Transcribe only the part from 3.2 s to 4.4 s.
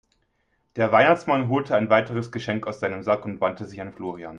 und wandte sich an Florian.